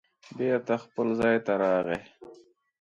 بېرته 0.37 0.73
خپل 0.83 1.07
ځای 1.19 1.37
ته 1.45 1.53
راغی 1.63 1.99